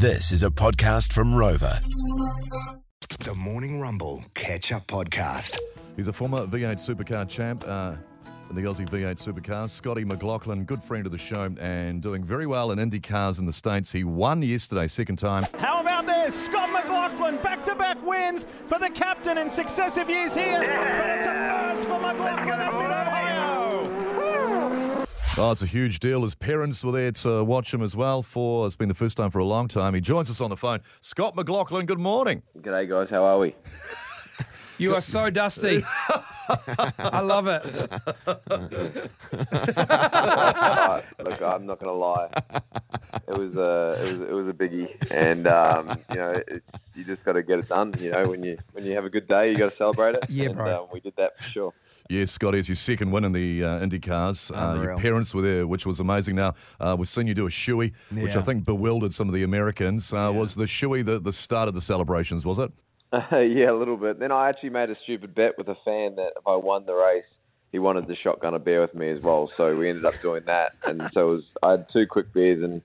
This 0.00 0.32
is 0.32 0.44
a 0.44 0.48
podcast 0.48 1.12
from 1.12 1.34
Rover. 1.34 1.78
The 3.18 3.34
Morning 3.34 3.82
Rumble 3.82 4.24
Catch 4.32 4.72
Up 4.72 4.86
Podcast. 4.86 5.58
He's 5.94 6.08
a 6.08 6.12
former 6.14 6.46
V8 6.46 6.76
Supercar 6.76 7.28
champ 7.28 7.62
uh, 7.66 7.96
in 8.48 8.56
the 8.56 8.62
Aussie 8.62 8.88
V8 8.88 9.22
Supercars. 9.22 9.68
Scotty 9.68 10.06
McLaughlin, 10.06 10.64
good 10.64 10.82
friend 10.82 11.04
of 11.04 11.12
the 11.12 11.18
show 11.18 11.54
and 11.60 12.00
doing 12.00 12.24
very 12.24 12.46
well 12.46 12.72
in 12.72 12.78
Indy 12.78 12.98
cars 12.98 13.40
in 13.40 13.44
the 13.44 13.52
States. 13.52 13.92
He 13.92 14.02
won 14.02 14.40
yesterday, 14.40 14.86
second 14.86 15.16
time. 15.16 15.44
How 15.58 15.82
about 15.82 16.06
this? 16.06 16.46
Scott 16.46 16.72
McLaughlin, 16.72 17.36
back 17.42 17.62
to 17.66 17.74
back 17.74 18.02
wins 18.02 18.46
for 18.64 18.78
the 18.78 18.88
captain 18.88 19.36
in 19.36 19.50
successive 19.50 20.08
years 20.08 20.34
here. 20.34 20.60
But 20.60 20.99
Oh, 25.42 25.52
it's 25.52 25.62
a 25.62 25.66
huge 25.66 26.00
deal. 26.00 26.20
His 26.20 26.34
parents 26.34 26.84
were 26.84 26.92
there 26.92 27.12
to 27.12 27.42
watch 27.42 27.72
him 27.72 27.80
as 27.80 27.96
well 27.96 28.20
for, 28.20 28.66
it's 28.66 28.76
been 28.76 28.88
the 28.88 28.94
first 28.94 29.16
time 29.16 29.30
for 29.30 29.38
a 29.38 29.44
long 29.46 29.68
time. 29.68 29.94
He 29.94 30.00
joins 30.02 30.28
us 30.28 30.38
on 30.42 30.50
the 30.50 30.56
phone. 30.56 30.80
Scott 31.00 31.34
McLaughlin, 31.34 31.86
good 31.86 31.98
morning. 31.98 32.42
G'day, 32.58 32.86
guys. 32.86 33.08
How 33.08 33.24
are 33.24 33.38
we? 33.38 33.54
You 34.80 34.92
are 34.92 35.00
so 35.02 35.28
dusty. 35.28 35.82
I 36.98 37.20
love 37.20 37.46
it. 37.48 37.62
Uh, 38.26 38.38
look, 41.22 41.42
I'm 41.42 41.66
not 41.66 41.78
going 41.78 41.90
to 41.90 41.92
lie. 41.92 42.30
It 43.28 43.36
was 43.36 43.56
a 43.56 43.98
it 44.02 44.08
was 44.08 44.20
it 44.20 44.32
was 44.32 44.48
a 44.48 44.54
biggie, 44.54 44.88
and 45.10 45.46
um, 45.46 45.98
you 46.10 46.16
know 46.16 46.42
it's, 46.48 46.64
you 46.94 47.04
just 47.04 47.22
got 47.24 47.32
to 47.32 47.42
get 47.42 47.58
it 47.58 47.68
done. 47.68 47.92
You 47.98 48.12
know 48.12 48.24
when 48.24 48.42
you 48.42 48.56
when 48.72 48.86
you 48.86 48.94
have 48.94 49.04
a 49.04 49.10
good 49.10 49.28
day, 49.28 49.50
you 49.50 49.58
got 49.58 49.70
to 49.70 49.76
celebrate 49.76 50.14
it. 50.14 50.24
Yeah, 50.30 50.46
and, 50.46 50.56
bro. 50.56 50.84
Um, 50.84 50.88
we 50.92 51.00
did 51.00 51.14
that 51.16 51.36
for 51.36 51.44
sure. 51.44 51.74
Yes, 52.08 52.30
Scotty, 52.30 52.58
it's 52.58 52.68
your 52.68 52.76
second 52.76 53.10
win 53.10 53.24
in 53.24 53.32
the 53.32 53.62
uh, 53.62 53.82
Indy 53.82 54.00
cars. 54.00 54.50
Uh, 54.50 54.80
your 54.82 54.96
parents 54.96 55.34
were 55.34 55.42
there, 55.42 55.66
which 55.66 55.84
was 55.84 56.00
amazing. 56.00 56.36
Now, 56.36 56.54
uh, 56.80 56.96
we've 56.98 57.06
seen 57.06 57.26
you 57.26 57.34
do 57.34 57.46
a 57.46 57.50
shoey, 57.50 57.92
which 58.12 58.34
I 58.34 58.40
think 58.42 58.64
bewildered 58.64 59.12
some 59.12 59.28
of 59.28 59.34
the 59.34 59.42
Americans. 59.42 60.10
Uh, 60.12 60.32
Was 60.34 60.54
the 60.54 60.64
shoey 60.64 61.04
the, 61.04 61.20
the 61.20 61.32
start 61.32 61.68
of 61.68 61.74
the 61.74 61.82
celebrations, 61.82 62.46
was 62.46 62.58
it? 62.58 62.72
yeah, 63.32 63.70
a 63.70 63.74
little 63.74 63.96
bit. 63.96 64.18
Then 64.18 64.30
I 64.30 64.48
actually 64.48 64.70
made 64.70 64.90
a 64.90 64.96
stupid 65.02 65.34
bet 65.34 65.58
with 65.58 65.68
a 65.68 65.76
fan 65.84 66.16
that 66.16 66.32
if 66.36 66.46
I 66.46 66.56
won 66.56 66.86
the 66.86 66.94
race, 66.94 67.24
he 67.72 67.78
wanted 67.78 68.06
the 68.06 68.16
shotgun 68.16 68.54
a 68.54 68.58
beer 68.58 68.80
with 68.80 68.94
me 68.94 69.10
as 69.10 69.22
well. 69.22 69.48
So 69.48 69.76
we 69.76 69.88
ended 69.88 70.04
up 70.04 70.20
doing 70.20 70.44
that, 70.46 70.72
and 70.84 71.10
so 71.12 71.32
it 71.32 71.34
was. 71.34 71.44
I 71.62 71.70
had 71.72 71.86
two 71.92 72.06
quick 72.06 72.32
beers 72.32 72.62
in 72.62 72.82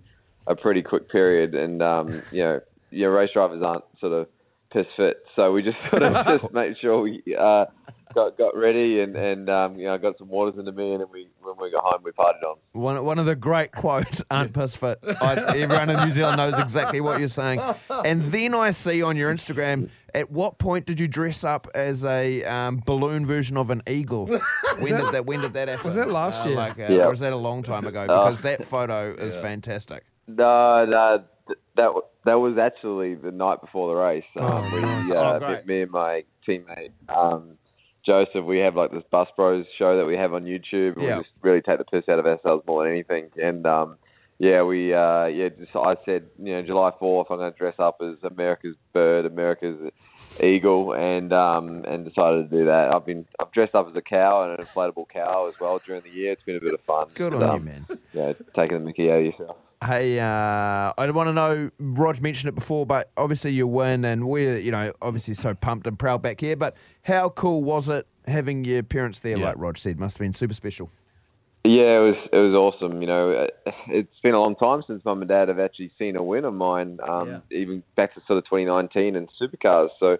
a 0.47 0.55
pretty 0.55 0.81
quick 0.81 1.09
period, 1.09 1.53
and 1.53 1.81
um, 1.81 2.23
you 2.31 2.41
know, 2.41 2.61
your 2.89 3.11
race 3.13 3.31
drivers 3.33 3.61
aren't 3.61 3.83
sort 3.99 4.13
of 4.13 4.27
piss 4.71 4.87
fit, 4.97 5.23
so 5.35 5.51
we 5.51 5.61
just 5.61 5.77
sort 5.89 6.03
of 6.03 6.25
just 6.25 6.53
made 6.53 6.75
sure 6.79 7.01
we 7.01 7.21
uh, 7.37 7.65
got 8.13 8.37
got 8.37 8.55
ready 8.55 8.99
and 9.01 9.15
and 9.15 9.49
um, 9.49 9.75
you 9.77 9.85
know 9.85 9.97
got 9.97 10.17
some 10.17 10.29
waters 10.29 10.57
into 10.59 10.71
me, 10.71 10.91
and 10.91 11.01
then 11.01 11.07
we 11.11 11.27
when 11.41 11.55
we 11.59 11.71
got 11.71 11.83
home 11.83 12.01
we 12.03 12.11
partied 12.11 12.43
on. 12.43 12.57
One, 12.73 13.03
one 13.03 13.19
of 13.19 13.25
the 13.25 13.35
great 13.35 13.71
quotes, 13.71 14.21
aren't 14.29 14.53
piss 14.53 14.75
fit. 14.75 14.99
I, 15.21 15.35
everyone 15.57 15.89
in 15.89 16.03
New 16.03 16.11
Zealand 16.11 16.37
knows 16.37 16.59
exactly 16.59 17.01
what 17.01 17.19
you're 17.19 17.27
saying. 17.29 17.61
And 17.89 18.21
then 18.23 18.53
I 18.53 18.71
see 18.71 19.01
on 19.01 19.15
your 19.15 19.33
Instagram, 19.33 19.89
at 20.13 20.29
what 20.31 20.57
point 20.57 20.85
did 20.85 20.99
you 20.99 21.07
dress 21.07 21.43
up 21.43 21.67
as 21.73 22.03
a 22.03 22.43
um, 22.43 22.81
balloon 22.85 23.25
version 23.25 23.57
of 23.57 23.69
an 23.69 23.81
eagle? 23.87 24.27
When 24.79 24.93
did 24.93 25.13
that? 25.13 25.25
When 25.25 25.39
did 25.39 25.53
that 25.53 25.69
happen? 25.69 25.85
Was 25.85 25.95
that 25.95 26.09
last 26.09 26.45
Uh, 26.45 26.49
year? 26.49 26.57
Like, 26.57 26.77
uh, 26.77 26.87
Yeah. 26.89 27.05
Or 27.05 27.09
was 27.11 27.21
that 27.21 27.31
a 27.31 27.37
long 27.37 27.63
time 27.63 27.87
ago? 27.87 28.03
Because 28.07 28.41
that 28.41 28.65
photo 28.65 29.13
is 29.13 29.33
fantastic. 29.37 30.03
No, 30.27 30.83
no, 30.85 31.23
th- 31.47 31.59
that 31.77 31.93
wa- 31.93 32.01
that 32.25 32.33
was 32.39 32.57
actually 32.57 33.15
the 33.15 33.31
night 33.31 33.61
before 33.61 33.87
the 33.87 34.01
race. 34.01 34.25
Um, 34.35 34.45
Oh, 34.47 35.05
we, 35.07 35.13
uh, 35.15 35.33
Oh, 35.35 35.39
great. 35.39 35.65
me, 35.65 35.75
me 35.75 35.81
and 35.83 35.91
my 35.91 36.23
teammate 36.45 36.91
um, 37.07 37.57
Josef, 38.05 38.43
we 38.45 38.59
have 38.59 38.75
like 38.75 38.91
this 38.91 39.03
Bus 39.09 39.27
Bros 39.35 39.65
show 39.77 39.97
that 39.97 40.05
we 40.05 40.15
have 40.15 40.33
on 40.33 40.45
YouTube. 40.45 41.01
Yeah. 41.01 41.17
We 41.17 41.23
just 41.23 41.33
really 41.41 41.61
take 41.61 41.79
the 41.79 41.85
piss 41.85 42.07
out 42.07 42.19
of 42.19 42.25
ourselves 42.25 42.65
more 42.67 42.83
than 42.83 42.91
anything. 42.91 43.29
And 43.41 43.65
um, 43.65 43.97
yeah, 44.37 44.63
we 44.63 44.93
uh, 44.93 45.25
yeah, 45.25 45.49
just 45.49 45.75
I 45.75 45.95
said 46.05 46.27
you 46.37 46.53
know 46.53 46.61
July 46.61 46.91
fourth 46.99 47.27
I'm 47.29 47.37
going 47.37 47.51
to 47.51 47.57
dress 47.57 47.75
up 47.79 48.01
as 48.01 48.17
America's 48.23 48.75
bird, 48.93 49.25
America's 49.25 49.91
eagle, 50.43 50.93
and 50.93 51.31
um, 51.31 51.85
and 51.85 52.05
decided 52.05 52.49
to 52.49 52.57
do 52.57 52.65
that. 52.65 52.93
I've 52.93 53.05
been 53.05 53.25
I've 53.39 53.51
dressed 53.51 53.75
up 53.75 53.87
as 53.89 53.95
a 53.95 54.01
cow 54.01 54.43
and 54.43 54.59
an 54.59 54.65
inflatable 54.65 55.09
cow 55.09 55.47
as 55.47 55.59
well 55.59 55.81
during 55.85 56.01
the 56.01 56.11
year. 56.11 56.33
It's 56.33 56.43
been 56.43 56.57
a 56.57 56.61
bit 56.61 56.73
of 56.73 56.81
fun. 56.81 57.07
Good 57.13 57.33
But, 57.33 57.43
on 57.43 57.49
um, 57.49 57.59
you, 57.59 57.65
man. 57.65 57.85
Yeah, 58.13 58.33
taking 58.55 58.79
the 58.79 58.85
Mickey 58.85 59.09
out 59.09 59.19
of 59.19 59.25
yourself. 59.25 59.57
Hey, 59.83 60.19
uh, 60.19 60.93
I 60.97 61.11
want 61.11 61.27
to 61.27 61.33
know. 61.33 61.69
Rog 61.79 62.21
mentioned 62.21 62.49
it 62.49 62.55
before, 62.55 62.85
but 62.85 63.11
obviously 63.17 63.51
you 63.51 63.67
win, 63.67 64.05
and 64.05 64.27
we're 64.27 64.57
you 64.57 64.71
know 64.71 64.93
obviously 65.01 65.33
so 65.33 65.53
pumped 65.53 65.87
and 65.87 65.97
proud 65.97 66.21
back 66.21 66.39
here. 66.39 66.55
But 66.55 66.75
how 67.03 67.29
cool 67.29 67.63
was 67.63 67.89
it 67.89 68.07
having 68.27 68.63
your 68.63 68.83
parents 68.83 69.19
there? 69.19 69.37
Yeah. 69.37 69.45
Like 69.45 69.55
Rog 69.57 69.77
said, 69.77 69.99
must 69.99 70.17
have 70.17 70.25
been 70.25 70.33
super 70.33 70.53
special. 70.53 70.89
Yeah, 71.65 71.97
it 71.97 71.99
was 71.99 72.29
it 72.31 72.37
was 72.37 72.53
awesome. 72.53 73.01
You 73.01 73.07
know, 73.07 73.31
uh, 73.65 73.71
it's 73.87 74.19
been 74.21 74.35
a 74.35 74.39
long 74.39 74.55
time 74.55 74.83
since 74.85 75.03
mum 75.03 75.21
and 75.21 75.29
dad 75.29 75.47
have 75.47 75.59
actually 75.59 75.91
seen 75.97 76.15
a 76.15 76.23
win 76.23 76.45
of 76.45 76.53
mine. 76.53 76.99
Um, 77.07 77.41
Even 77.51 77.81
back 77.95 78.13
to 78.13 78.21
sort 78.27 78.37
of 78.37 78.45
2019 78.45 79.15
and 79.15 79.27
supercars. 79.41 79.89
So, 79.99 80.17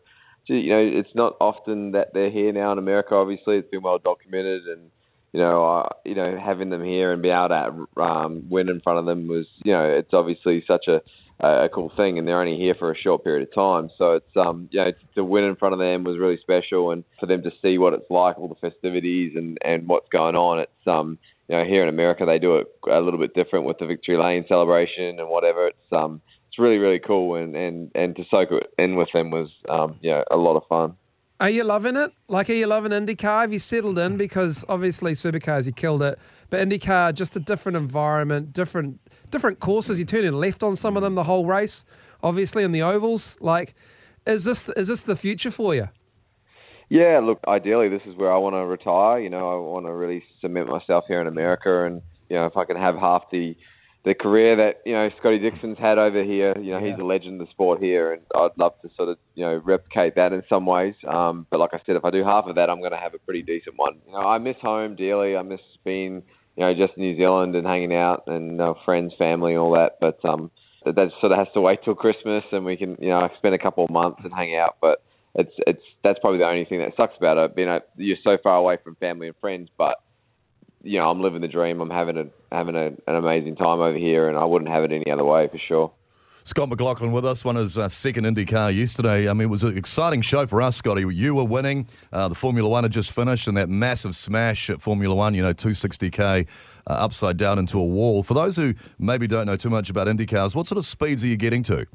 you 0.48 0.70
know, 0.70 0.80
it's 0.80 1.14
not 1.14 1.38
often 1.40 1.92
that 1.92 2.14
they're 2.16 2.32
here 2.32 2.52
now 2.52 2.72
in 2.72 2.80
America. 2.80 3.14
Obviously, 3.14 3.58
it's 3.58 3.70
been 3.70 3.84
well 3.84 4.00
documented, 4.00 4.64
and 4.64 4.90
you 5.36 5.42
know, 5.42 5.80
uh, 5.80 5.90
you 6.06 6.16
know, 6.16 6.40
having 6.40 6.70
them 6.70 6.82
here 6.82 7.12
and 7.12 7.22
be 7.22 7.30
able 7.30 7.50
to 7.50 8.02
um, 8.02 8.46
win 8.50 8.70
in 8.70 8.80
front 8.80 9.00
of 9.00 9.06
them 9.06 9.28
was, 9.28 9.46
you 9.66 9.74
know, 9.74 9.84
it's 9.84 10.14
obviously 10.14 10.64
such 10.66 10.88
a 10.88 11.02
a 11.42 11.68
cool 11.68 11.92
thing, 11.98 12.18
and 12.18 12.26
they're 12.26 12.40
only 12.40 12.56
here 12.56 12.74
for 12.74 12.90
a 12.90 12.98
short 12.98 13.26
period 13.26 13.46
of 13.46 13.54
time. 13.54 13.90
So 13.98 14.14
it's 14.14 14.38
um, 14.38 14.70
you 14.72 14.80
know, 14.80 14.92
to 15.16 15.26
win 15.26 15.44
in 15.44 15.58
front 15.58 15.74
of 15.74 15.80
them 15.80 16.06
was 16.06 16.18
really 16.18 16.40
special, 16.40 16.92
and 16.92 17.04
for 17.20 17.26
them 17.26 17.44
to 17.44 17.52
see 17.62 17.78
what 17.78 17.94
it's 17.94 18.10
like, 18.10 18.40
all 18.40 18.48
the 18.48 18.56
festivities 18.56 19.34
and 19.36 19.58
and 19.62 19.86
what's 19.90 20.08
going 20.08 20.38
on. 20.38 20.60
It's 20.60 20.88
um, 20.88 21.20
you 21.50 21.58
know, 21.58 21.66
here 21.66 21.84
in 21.84 21.90
America 21.90 22.26
they 22.26 22.40
do 22.40 22.56
it 22.56 22.68
a 22.90 23.02
little 23.02 23.20
bit 23.20 23.34
different 23.34 23.66
with 23.66 23.78
the 23.80 23.86
victory 23.86 24.16
lane 24.16 24.46
celebration 24.48 25.20
and 25.20 25.28
whatever. 25.28 25.68
It's 25.68 25.92
um, 25.92 26.22
it's 26.48 26.58
really 26.58 26.78
really 26.78 27.00
cool, 27.00 27.36
and 27.36 27.54
and 27.58 27.92
and 27.94 28.16
to 28.16 28.24
soak 28.32 28.54
it 28.54 28.72
in 28.78 28.96
with 28.96 29.10
them 29.12 29.32
was 29.32 29.50
um, 29.68 29.98
you 30.00 30.12
know, 30.12 30.24
a 30.32 30.38
lot 30.38 30.56
of 30.56 30.64
fun. 30.70 30.96
Are 31.40 31.50
you 31.50 31.66
loving 31.66 31.98
it? 31.98 32.14
Like, 32.30 32.50
are 32.50 32.54
you 32.54 32.66
loving 32.66 32.94
IndyCar? 32.94 33.42
Have 33.42 33.52
you 33.52 33.60
settled 33.60 34.00
in? 34.00 34.16
Because 34.16 34.64
obviously 34.70 35.12
supercars, 35.12 35.66
you 35.66 35.74
killed 35.74 36.02
it, 36.02 36.18
but 36.50 36.66
IndyCar, 36.66 37.14
just 37.14 37.36
a 37.36 37.42
different 37.42 37.76
environment, 37.76 38.54
different 38.54 39.02
different 39.32 39.60
courses. 39.60 40.00
You're 40.00 40.06
turning 40.06 40.32
left 40.32 40.64
on 40.64 40.78
some 40.78 40.96
of 40.96 41.04
them 41.04 41.16
the 41.16 41.26
whole 41.26 41.46
race, 41.46 41.84
obviously 42.24 42.64
in 42.64 42.72
the 42.72 42.82
ovals. 42.82 43.38
Like, 43.42 43.76
is 44.26 44.46
this 44.46 44.70
is 44.70 44.88
this 44.88 45.04
the 45.04 45.18
future 45.18 45.52
for 45.52 45.76
you? 45.76 45.90
Yeah, 46.88 47.20
look, 47.20 47.40
ideally, 47.48 47.90
this 47.90 48.04
is 48.06 48.16
where 48.16 48.32
I 48.32 48.38
want 48.38 48.56
to 48.56 48.66
retire. 48.66 49.20
You 49.20 49.30
know, 49.30 49.52
I 49.52 49.56
want 49.56 49.88
to 49.88 49.94
really 49.94 50.24
cement 50.40 50.70
myself 50.70 51.04
here 51.08 51.20
in 51.20 51.28
America, 51.28 51.84
and 51.84 52.02
you 52.30 52.38
know, 52.38 52.46
if 52.46 52.56
I 52.56 52.64
can 52.64 52.78
have 52.78 52.96
half 52.96 53.30
the 53.30 53.58
the 54.06 54.14
career 54.14 54.56
that 54.56 54.82
you 54.86 54.94
know 54.94 55.10
Scotty 55.20 55.40
Dixon's 55.40 55.80
had 55.80 55.98
over 55.98 56.24
here, 56.24 56.56
you 56.60 56.72
know, 56.72 56.80
he's 56.80 56.98
a 57.00 57.04
legend 57.04 57.42
of 57.42 57.48
the 57.48 57.52
sport 57.52 57.82
here, 57.82 58.14
and 58.14 58.22
I'd 58.36 58.52
love 58.56 58.80
to 58.84 58.90
sort 58.96 59.10
of 59.10 59.18
you 59.34 59.44
know 59.44 59.60
replicate 59.66 60.16
that 60.16 60.32
in 60.32 60.44
some 60.48 60.68
ways. 60.68 60.94
Um, 61.08 61.48
but 61.50 61.60
like 61.60 61.74
I 61.74 61.82
said, 61.86 61.96
if 61.96 62.06
I 62.06 62.12
do 62.12 62.24
half 62.24 62.46
of 62.46 62.56
that, 62.56 62.70
I'm 62.70 62.80
going 62.80 62.92
to 62.92 63.00
have 63.00 63.16
a 63.16 63.18
pretty 63.18 63.42
decent 63.42 63.76
one. 63.78 63.96
You 64.06 64.14
know, 64.14 64.20
I 64.20 64.38
miss 64.38 64.58
home 64.62 64.96
dearly. 64.96 65.36
I 65.36 65.42
miss 65.42 65.60
being 65.84 66.22
you 66.56 66.64
know 66.64 66.74
just 66.76 66.94
in 66.98 67.04
New 67.04 67.18
Zealand 67.18 67.56
and 67.56 67.66
hanging 67.66 67.96
out 67.96 68.24
and 68.28 68.58
know, 68.58 68.78
friends, 68.86 69.14
family, 69.18 69.54
and 69.54 69.60
all 69.60 69.74
that. 69.74 69.98
But 70.00 70.24
um, 70.24 70.52
that, 70.86 70.96
that 70.96 71.10
sort 71.20 71.32
of 71.32 71.40
has 71.40 71.48
to 71.56 71.62
wait 71.62 71.80
till 71.84 71.96
Christmas, 71.96 72.44
and 72.52 72.64
we 72.64 72.78
can 72.78 72.98
you 73.00 73.10
know 73.10 73.28
spend 73.40 73.56
a 73.56 73.60
couple 73.60 73.84
of 73.84 73.90
months 73.90 74.24
and 74.24 74.32
hang 74.32 74.56
out. 74.56 74.78
But 74.82 75.02
it's 75.34 75.54
it's 75.66 75.84
that's 76.04 76.20
probably 76.20 76.40
the 76.40 76.46
only 76.46 76.66
thing 76.66 76.80
that 76.80 76.96
sucks 76.96 77.18
about 77.18 77.40
it. 77.40 77.54
You 77.58 77.66
know, 77.66 77.80
you're 77.98 78.18
so 78.24 78.38
far 78.44 78.58
away 78.58 78.78
from 78.84 78.96
family 78.98 79.28
and 79.28 79.36
friends, 79.42 79.70
but 79.80 79.96
you 80.86 81.00
know, 81.00 81.10
I'm 81.10 81.22
living 81.22 81.42
the 81.42 81.48
dream. 81.48 81.82
I'm 81.82 81.90
having 81.90 82.18
a 82.18 82.28
having 82.52 82.76
a, 82.76 82.86
an 83.08 83.16
amazing 83.16 83.56
time 83.56 83.80
over 83.80 83.98
here, 83.98 84.30
and 84.30 84.38
I 84.38 84.46
wouldn't 84.46 84.70
have 84.70 84.84
it 84.84 84.92
any 84.92 85.12
other 85.12 85.26
way 85.26 85.48
for 85.48 85.58
sure. 85.58 85.92
Scott 86.48 86.70
McLaughlin 86.70 87.12
with 87.12 87.26
us, 87.26 87.44
won 87.44 87.56
his 87.56 87.76
uh, 87.76 87.90
second 87.90 88.26
IndyCar 88.26 88.76
yesterday. 88.76 89.28
I 89.28 89.34
mean, 89.34 89.48
it 89.48 89.50
was 89.50 89.64
an 89.64 89.76
exciting 89.76 90.22
show 90.22 90.46
for 90.46 90.62
us, 90.62 90.76
Scotty. 90.76 91.04
You 91.12 91.34
were 91.34 91.44
winning. 91.44 91.88
Uh, 92.14 92.28
the 92.28 92.36
Formula 92.36 92.70
One 92.70 92.84
had 92.84 92.92
just 92.92 93.14
finished, 93.14 93.48
and 93.48 93.58
that 93.58 93.68
massive 93.68 94.16
smash 94.16 94.70
at 94.70 94.80
Formula 94.80 95.16
One, 95.16 95.34
you 95.34 95.42
know, 95.42 95.56
260k 95.56 96.48
uh, 96.88 96.94
upside 96.94 97.38
down 97.38 97.58
into 97.58 97.80
a 97.80 97.84
wall. 97.84 98.22
For 98.22 98.36
those 98.36 98.56
who 98.56 98.76
maybe 99.00 99.26
don't 99.26 99.48
know 99.48 99.58
too 99.58 99.72
much 99.72 99.90
about 99.90 100.06
IndyCars, 100.06 100.54
what 100.54 100.68
sort 100.68 100.78
of 100.78 100.86
speeds 100.86 101.24
are 101.24 101.28
you 101.28 101.36
getting 101.36 101.64
to? 101.64 101.88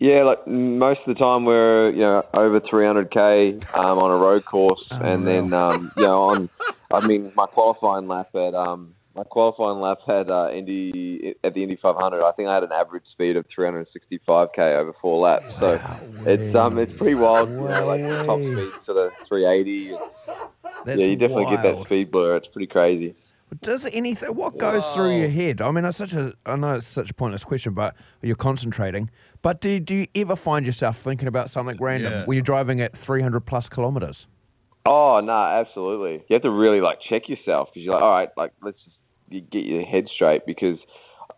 Yeah, 0.00 0.24
like 0.24 0.44
most 0.48 0.98
of 1.06 1.14
the 1.14 1.20
time 1.20 1.44
we're 1.44 1.90
you 1.90 2.00
know 2.00 2.24
over 2.34 2.58
300k 2.60 3.76
um, 3.76 3.98
on 4.00 4.10
a 4.10 4.16
road 4.16 4.44
course, 4.44 4.84
and 4.90 5.24
then 5.24 5.52
um, 5.52 5.92
you 5.96 6.02
know 6.02 6.22
on 6.22 6.48
I 6.92 7.06
mean 7.06 7.32
my 7.34 7.46
qualifying 7.46 8.08
lap 8.08 8.34
at 8.34 8.54
um, 8.54 8.94
my 9.14 9.24
qualifying 9.24 9.80
lap 9.80 9.98
at 10.08 10.30
uh, 10.30 10.50
Indy 10.52 11.34
at 11.44 11.54
the 11.54 11.62
Indy 11.62 11.76
500, 11.76 12.24
I 12.24 12.32
think 12.32 12.48
I 12.48 12.54
had 12.54 12.62
an 12.62 12.72
average 12.72 13.04
speed 13.12 13.36
of 13.36 13.46
365k 13.48 14.58
over 14.58 14.92
four 15.00 15.20
laps. 15.20 15.46
So 15.58 15.80
it's 16.26 16.54
um 16.54 16.78
it's 16.78 16.96
pretty 16.96 17.14
wild. 17.14 17.50
You 17.50 17.56
know, 17.56 17.86
like 17.86 18.02
the 18.02 18.24
top 18.24 18.40
speed 18.40 18.84
sort 18.86 18.98
of 19.06 19.12
380. 19.28 19.94
That's 20.84 21.00
yeah, 21.00 21.06
you 21.06 21.16
definitely 21.16 21.44
get 21.46 21.62
that 21.62 21.84
speed 21.86 22.10
blur. 22.10 22.36
It's 22.36 22.48
pretty 22.48 22.66
crazy. 22.66 23.14
Does 23.60 23.86
anything? 23.94 24.34
What 24.34 24.56
goes 24.56 24.94
through 24.94 25.14
your 25.18 25.28
head? 25.28 25.60
I 25.60 25.70
mean, 25.72 25.84
it's 25.84 25.98
such 25.98 26.14
a. 26.14 26.32
I 26.46 26.56
know 26.56 26.76
it's 26.76 26.86
such 26.86 27.10
a 27.10 27.14
pointless 27.14 27.44
question, 27.44 27.74
but 27.74 27.94
you're 28.22 28.34
concentrating. 28.34 29.10
But 29.42 29.60
do 29.60 29.78
do 29.78 29.94
you 29.94 30.06
ever 30.14 30.36
find 30.36 30.64
yourself 30.64 30.96
thinking 30.96 31.28
about 31.28 31.50
something 31.50 31.76
random 31.78 32.12
Yeah. 32.12 32.24
when 32.24 32.36
you're 32.36 32.42
driving 32.42 32.80
at 32.80 32.96
300 32.96 33.40
plus 33.40 33.68
kilometers? 33.68 34.26
Oh 34.84 35.20
no, 35.20 35.32
absolutely. 35.32 36.24
You 36.28 36.34
have 36.34 36.42
to 36.42 36.50
really 36.50 36.80
like 36.80 36.98
check 37.08 37.28
yourself 37.28 37.68
because 37.72 37.84
you're 37.84 37.94
like, 37.94 38.02
all 38.02 38.10
right, 38.10 38.28
like 38.36 38.52
let's 38.62 38.78
just 38.84 39.50
get 39.50 39.64
your 39.64 39.84
head 39.84 40.08
straight 40.14 40.44
because 40.44 40.78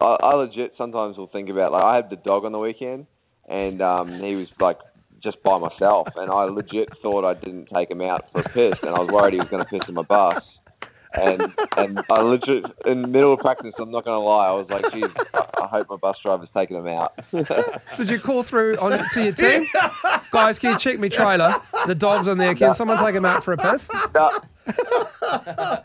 I, 0.00 0.16
I 0.22 0.34
legit 0.34 0.74
sometimes 0.78 1.16
will 1.16 1.26
think 1.26 1.48
about 1.48 1.72
like 1.72 1.84
I 1.84 1.96
had 1.96 2.10
the 2.10 2.16
dog 2.16 2.44
on 2.44 2.52
the 2.52 2.58
weekend, 2.58 3.06
and 3.48 3.82
um, 3.82 4.08
he 4.08 4.36
was 4.36 4.48
like 4.60 4.78
just 5.22 5.42
by 5.42 5.58
myself, 5.58 6.08
and 6.16 6.30
I 6.30 6.44
legit 6.44 6.96
thought 6.98 7.24
I 7.24 7.34
didn't 7.34 7.66
take 7.66 7.90
him 7.90 8.00
out 8.00 8.30
for 8.32 8.40
a 8.40 8.44
piss, 8.44 8.82
and 8.82 8.94
I 8.94 9.00
was 9.00 9.08
worried 9.08 9.34
he 9.34 9.40
was 9.40 9.48
going 9.48 9.62
to 9.62 9.68
piss 9.68 9.88
in 9.88 9.94
my 9.94 10.02
bus. 10.02 10.42
And 11.16 11.42
and 11.76 12.00
I 12.10 12.22
legit 12.22 12.64
in 12.86 13.02
the 13.02 13.08
middle 13.08 13.32
of 13.32 13.40
practice, 13.40 13.74
I'm 13.78 13.90
not 13.90 14.04
going 14.04 14.20
to 14.20 14.26
lie, 14.26 14.48
I 14.48 14.52
was 14.52 14.68
like, 14.68 14.92
geez, 14.92 15.14
I, 15.64 15.78
hope 15.78 15.90
my 15.90 15.96
bus 15.96 16.18
driver's 16.22 16.48
taking 16.54 16.76
him 16.76 16.86
out. 16.86 17.18
Did 17.96 18.10
you 18.10 18.18
call 18.18 18.42
through 18.42 18.76
on 18.76 18.98
to 19.12 19.24
your 19.24 19.32
team? 19.32 19.66
Guys, 20.30 20.58
can 20.58 20.72
you 20.72 20.78
check 20.78 20.98
me 20.98 21.08
trailer? 21.08 21.54
The 21.86 21.94
dog's 21.94 22.28
in 22.28 22.38
there. 22.38 22.54
Can 22.54 22.74
someone 22.74 22.98
take 22.98 23.14
him 23.14 23.24
out 23.24 23.44
for 23.44 23.52
a 23.52 23.56
piss? 23.56 23.88
no, 24.14 24.30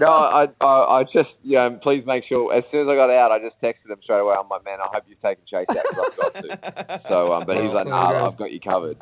no 0.00 0.06
I, 0.06 0.46
I, 0.60 1.00
I 1.00 1.04
just, 1.04 1.30
you 1.42 1.54
know, 1.56 1.78
please 1.82 2.04
make 2.06 2.24
sure. 2.28 2.52
As 2.54 2.64
soon 2.70 2.82
as 2.82 2.88
I 2.88 2.94
got 2.94 3.10
out, 3.10 3.32
I 3.32 3.38
just 3.38 3.60
texted 3.62 3.90
him 3.90 3.98
straight 4.02 4.20
away. 4.20 4.34
I'm 4.38 4.48
like, 4.48 4.64
man, 4.64 4.78
I 4.80 4.86
hope 4.92 5.04
you've 5.08 5.20
taken 5.22 5.44
Chase 5.46 5.66
out 5.70 5.84
because 5.88 6.08
I've 6.08 6.16
got 6.16 6.34
to. 7.02 7.08
So, 7.08 7.32
um, 7.34 7.44
but 7.46 7.56
he's 7.62 7.74
like, 7.74 7.84
so 7.84 7.90
nah, 7.90 8.12
good. 8.12 8.26
I've 8.32 8.36
got 8.38 8.52
you 8.52 8.60
covered. 8.60 8.96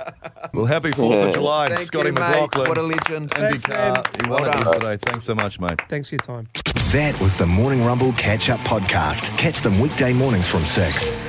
Well, 0.55 0.65
happy 0.67 0.91
4th 0.91 1.29
of 1.29 1.35
July, 1.35 1.69
Thank 1.69 1.81
Scotty 1.81 2.09
you, 2.09 2.12
mate. 2.15 2.21
McLaughlin. 2.21 2.69
What 2.69 2.79
a 2.79 2.83
legend. 2.83 3.31
Thanks, 3.33 3.67
man. 3.69 3.94
IndyCar. 3.94 4.25
He 4.25 4.31
won 4.31 4.41
Well 4.43 4.49
it 4.49 4.53
done. 4.53 4.67
yesterday. 4.67 4.97
Thanks 4.99 5.25
so 5.25 5.35
much, 5.35 5.61
mate. 5.61 5.81
Thanks 5.88 6.09
for 6.09 6.15
your 6.15 6.21
time. 6.21 6.47
That 6.93 7.19
was 7.21 7.37
the 7.37 7.47
Morning 7.47 7.85
Rumble 7.85 8.12
Catch 8.12 8.49
Up 8.49 8.61
Podcast. 8.61 9.37
Catch 9.39 9.61
them 9.62 9.81
weekday 9.81 10.12
mornings 10.12 10.47
from 10.47 10.65
6. 10.65 11.25